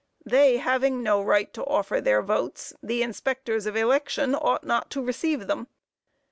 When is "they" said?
0.25-0.57